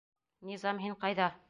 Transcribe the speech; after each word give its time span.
Низам, 0.51 0.83
һин 0.87 0.97
ҡайҙа? 1.07 1.33